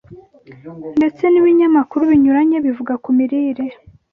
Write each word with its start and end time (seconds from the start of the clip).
ndetse 0.99 1.23
n’ibinyamakuru 1.27 2.03
binyuranye 2.11 2.57
bivuga 2.65 2.93
ku 3.03 3.09
mirire 3.17 3.65